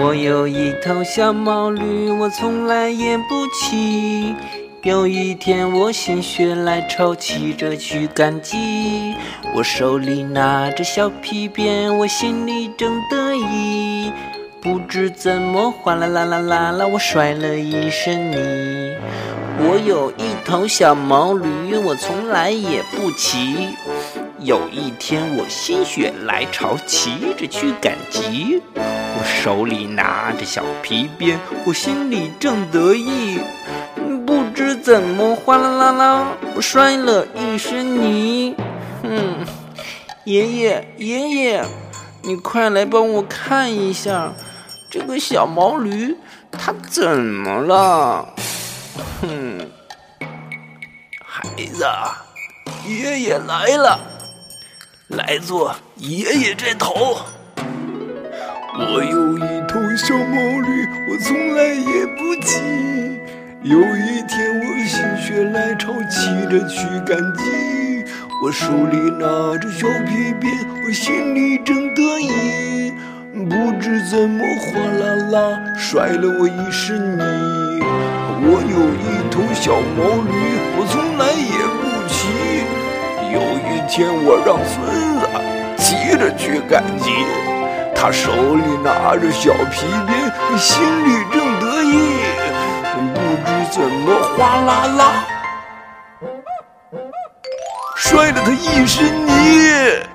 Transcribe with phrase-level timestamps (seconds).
[0.00, 4.32] 我有一头小毛驴，我从来也不骑。
[4.82, 8.56] 有一天，我心血来潮，骑着去赶集。
[9.56, 14.12] 我手里拿着小皮鞭，我心里正得意。
[14.60, 18.96] 不知怎么，哗啦啦啦啦啦，我摔了一身泥。
[19.58, 23.70] 我有一头小毛驴，我从来也不骑。
[24.38, 28.62] 有一天，我心血来潮，骑着去赶集。
[29.28, 33.40] 手里拿着小皮鞭，我心里正得意。
[34.26, 38.54] 不知怎么，哗啦啦啦，摔了一身泥。
[39.02, 39.46] 哼，
[40.24, 41.64] 爷爷，爷爷，
[42.22, 44.32] 你快来帮我看一下，
[44.90, 46.14] 这个小毛驴
[46.50, 48.28] 它怎么了？
[49.22, 49.70] 哼，
[51.24, 51.86] 孩子，
[52.86, 53.98] 爷爷来了。
[55.08, 57.16] 来坐爷爷这头。
[58.80, 62.60] 我有一头小毛驴，我从来也不骑。
[63.64, 67.42] 有一天我心血来潮，骑着去赶集。
[68.40, 70.52] 我手里拿着小皮鞭，
[70.86, 72.92] 我心里正得意。
[73.50, 77.24] 不知怎么哗啦啦，摔了我一身泥。
[78.44, 80.32] 我有一头小毛驴，
[80.78, 82.30] 我从来也不骑。
[83.34, 84.78] 有一天，我让孙
[85.18, 85.26] 子
[85.76, 87.10] 骑着去赶集，
[88.00, 91.98] 他手里拿着小皮鞭，心里正得意。
[93.12, 95.26] 不知怎么，哗啦啦，
[97.96, 100.06] 摔了他一身泥。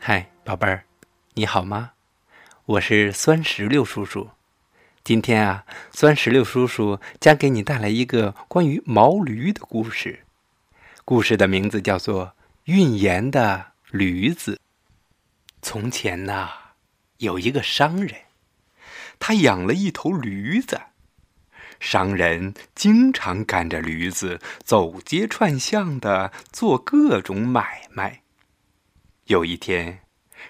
[0.00, 0.82] 嗨，宝贝儿，
[1.34, 1.90] 你好吗？
[2.64, 4.30] 我是酸石榴叔叔。
[5.04, 10.24] 今天啊，酸石榴叔叔将给你带来一个关于毛驴的故事。
[11.04, 12.24] 故事的名字叫做
[12.64, 14.54] 《运盐的驴子》。
[15.60, 16.48] 从前呐，
[17.22, 18.22] 有一个商人，
[19.20, 20.80] 他养了一头驴子。
[21.78, 28.22] 商人经常赶着驴子走街串巷的做各种买卖。
[29.26, 30.00] 有一天，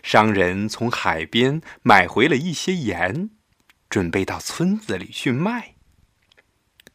[0.02, 3.30] 商人从海边买回了一些盐，
[3.90, 5.74] 准备到村子里去卖。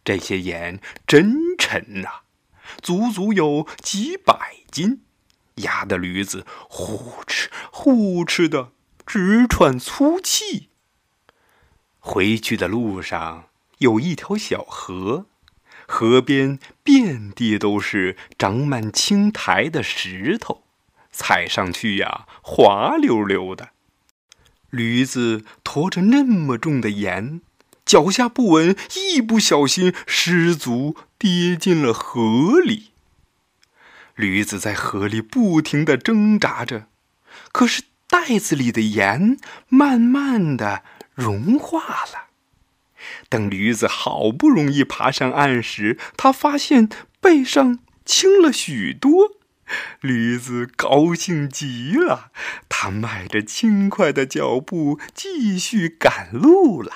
[0.04, 2.22] 这些盐真沉呐！
[2.82, 5.04] 足足有几百斤，
[5.56, 8.72] 压得驴子呼哧呼哧的
[9.08, 10.68] 直喘粗气。
[11.98, 13.46] 回去的路上
[13.80, 15.26] 有一条小河，
[15.88, 20.64] 河边遍地都是长满青苔的石头，
[21.12, 23.70] 踩上去呀滑溜溜的。
[24.70, 27.42] 驴子驮着那么重的盐。
[27.86, 32.92] 脚下不稳，一不小心失足跌进了河里。
[34.14, 36.88] 驴子在河里不停的挣扎着，
[37.54, 39.38] 可是袋子里的盐
[39.68, 42.28] 慢慢的融化了。
[43.30, 46.90] 等驴子好不容易爬上岸时，他发现
[47.22, 49.38] 背上轻了许多。
[50.00, 52.32] 驴子高兴极了，
[52.70, 56.92] 他迈着轻快的脚步继续赶路了。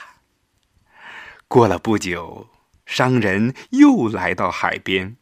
[1.50, 2.48] 过了不久，
[2.86, 5.18] 商人又来到海边，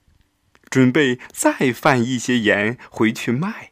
[0.69, 3.71] 准备再贩一些盐回去卖。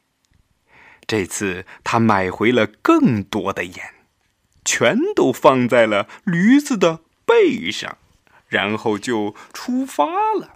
[1.08, 3.94] 这次他买回了更多的盐，
[4.66, 7.98] 全都放在了驴子的背上，
[8.50, 10.56] 然后就出发了。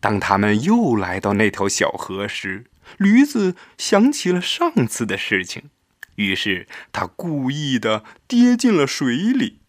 [0.00, 2.66] 当他们又来到那条小河时，
[2.98, 5.70] 驴子想起了上次的事情，
[6.16, 9.60] 于是他故意的跌进了水里。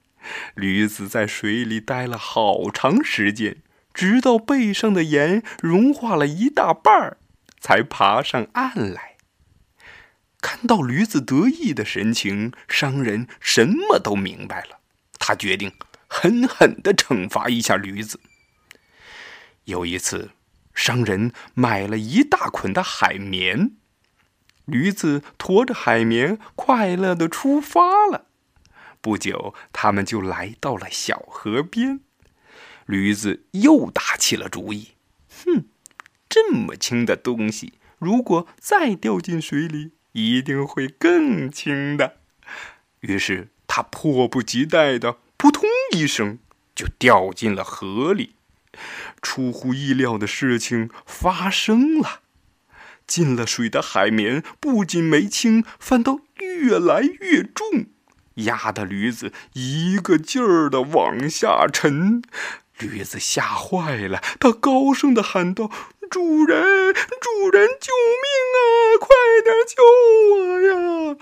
[0.55, 3.63] 驴子在水里待了好长时间，
[3.93, 7.17] 直到背上的盐融化了一大半儿，
[7.61, 9.15] 才爬上岸来。
[10.41, 14.79] 看到驴子得意的神情，商人什么都明白了。
[15.19, 15.73] 他决定
[16.07, 18.19] 狠狠地惩罚一下驴子。
[19.65, 20.31] 有一次，
[20.73, 23.73] 商人买了一大捆的海绵，
[24.65, 28.25] 驴子驮着海绵，快乐地出发了。
[29.01, 31.99] 不久，他们就来到了小河边。
[32.85, 34.93] 驴子又打起了主意
[35.45, 35.65] ：“哼，
[36.27, 42.17] 这么轻的东西，如果再掉进水里，一定会更轻的。”
[43.01, 45.63] 于是，他迫不及待的“扑通”
[45.95, 46.39] 一声
[46.75, 48.35] 就掉进了河里。
[49.21, 52.21] 出乎意料的事情发生了：
[53.07, 57.87] 进了水的海绵不仅没轻，反倒越来越重。
[58.35, 62.21] 压得驴子一个劲儿的往下沉，
[62.77, 65.69] 驴子吓坏了，他高声的喊道
[66.09, 67.91] ：“主人，主人，救
[68.21, 68.58] 命啊！
[68.99, 69.07] 快
[69.43, 69.83] 点救
[70.35, 70.61] 我
[71.13, 71.17] 呀！”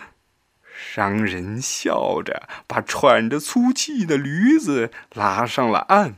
[0.75, 6.15] 商人笑着把喘着粗气的驴子拉上了岸，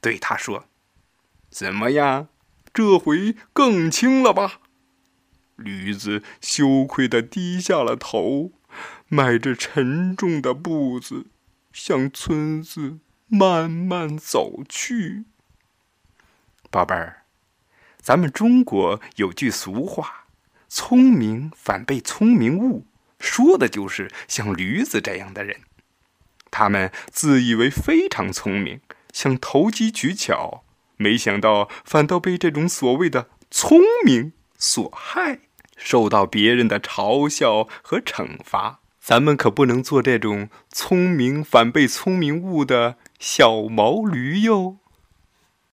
[0.00, 0.66] 对他说
[1.50, 2.28] ：“怎么样，
[2.72, 4.60] 这回更轻了吧？”
[5.56, 8.52] 驴子羞愧的低下了头，
[9.08, 11.26] 迈着沉重的步子
[11.72, 12.98] 向村子
[13.28, 15.24] 慢慢走去。
[16.70, 17.22] 宝贝儿，
[18.00, 20.23] 咱们中国有句俗话
[20.76, 22.84] ：“聪明反被聪明误。”
[23.20, 25.60] 说的就是像驴子这样的人，
[26.50, 28.80] 他们自以为非常聪明，
[29.12, 30.64] 想投机取巧，
[30.96, 35.38] 没想到反倒被这种所谓的聪明所害，
[35.76, 38.80] 受到别人的嘲笑和惩罚。
[39.00, 44.78] 咱们可不能做这种聪明反被聪明误的小毛驴哟。